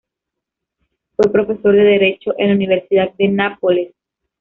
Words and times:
Fue 1.15 1.31
profesor 1.31 1.75
de 1.75 1.83
Derecho 1.83 2.31
en 2.39 2.47
la 2.49 2.55
Universidad 2.55 3.13
de 3.19 3.27
Nápoles. 3.27 3.93